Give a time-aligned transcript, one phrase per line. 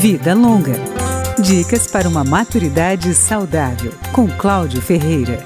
[0.00, 0.72] Vida Longa.
[1.38, 5.44] Dicas para uma maturidade saudável, com Cláudio Ferreira.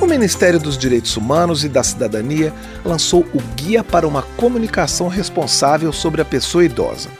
[0.00, 2.50] O Ministério dos Direitos Humanos e da Cidadania
[2.82, 7.10] lançou o Guia para uma Comunicação Responsável sobre a Pessoa Idosa.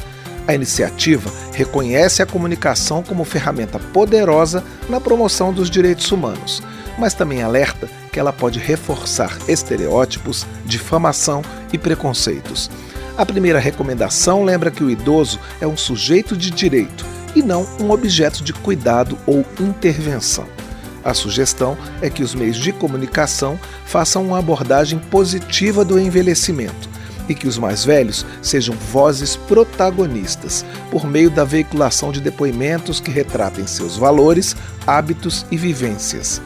[0.48, 6.62] A iniciativa reconhece a comunicação como ferramenta poderosa na promoção dos direitos humanos,
[6.98, 11.42] mas também alerta que ela pode reforçar estereótipos, difamação
[11.72, 12.70] e preconceitos.
[13.16, 17.90] A primeira recomendação lembra que o idoso é um sujeito de direito e não um
[17.90, 20.46] objeto de cuidado ou intervenção.
[21.04, 26.88] A sugestão é que os meios de comunicação façam uma abordagem positiva do envelhecimento
[27.28, 33.10] e que os mais velhos sejam vozes protagonistas por meio da veiculação de depoimentos que
[33.10, 34.56] retratem seus valores,
[34.86, 36.40] hábitos e vivências.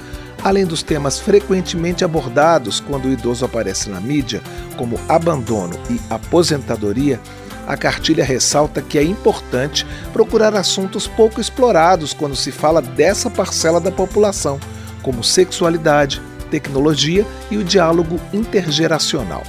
[0.46, 4.40] Além dos temas frequentemente abordados quando o idoso aparece na mídia,
[4.76, 7.20] como abandono e aposentadoria,
[7.66, 13.80] a cartilha ressalta que é importante procurar assuntos pouco explorados quando se fala dessa parcela
[13.80, 14.60] da população,
[15.02, 19.42] como sexualidade, tecnologia e o diálogo intergeracional.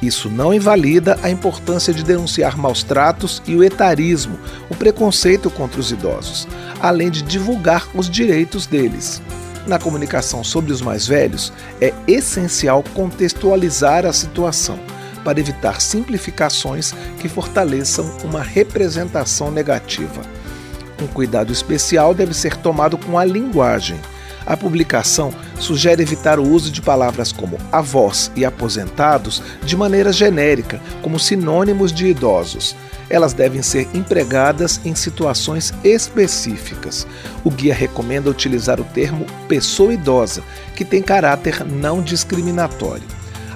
[0.00, 4.38] Isso não invalida a importância de denunciar maus tratos e o etarismo,
[4.70, 6.48] o preconceito contra os idosos,
[6.80, 9.20] além de divulgar os direitos deles.
[9.66, 14.78] Na comunicação sobre os mais velhos, é essencial contextualizar a situação
[15.22, 20.22] para evitar simplificações que fortaleçam uma representação negativa.
[21.02, 24.00] Um cuidado especial deve ser tomado com a linguagem.
[24.46, 30.80] A publicação sugere evitar o uso de palavras como avós e aposentados de maneira genérica,
[31.02, 32.74] como sinônimos de idosos
[33.10, 37.06] elas devem ser empregadas em situações específicas.
[37.42, 40.42] O guia recomenda utilizar o termo pessoa idosa,
[40.76, 43.06] que tem caráter não discriminatório.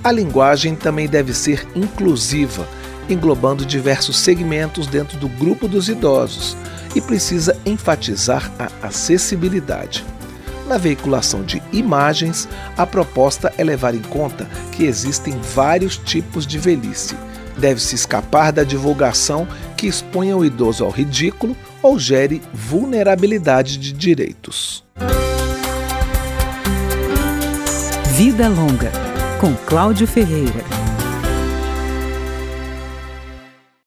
[0.02, 2.68] A linguagem também deve ser inclusiva,
[3.08, 6.56] englobando diversos segmentos dentro do grupo dos idosos,
[6.94, 10.04] e precisa enfatizar a acessibilidade.
[10.66, 16.58] Na veiculação de imagens, a proposta é levar em conta que existem vários tipos de
[16.58, 17.14] velhice
[17.56, 24.84] Deve-se escapar da divulgação que exponha o idoso ao ridículo ou gere vulnerabilidade de direitos.
[28.16, 28.90] Vida Longa,
[29.40, 30.73] com Cláudio Ferreira.